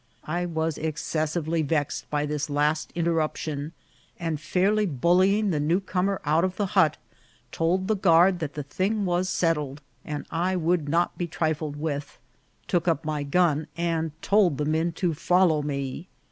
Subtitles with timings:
[0.25, 3.71] I was excessively vexed by this last inter ruption;
[4.19, 6.97] and fairly bullying the new comer out of the hut,
[7.51, 12.17] told the guard that the thing was settled and I would not be trifled with,
[12.67, 16.07] took up my gun, and told the men to follow me.